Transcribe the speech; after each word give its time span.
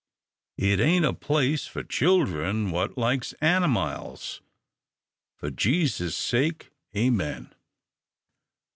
It 0.57 0.79
ain't 0.79 1.05
a 1.05 1.13
place 1.13 1.67
for 1.67 1.83
children 1.83 2.71
what 2.71 2.97
likes 2.97 3.35
animiles. 3.39 4.41
For 5.37 5.51
Jesus' 5.51 6.17
sake, 6.17 6.71
Amen." 6.97 7.53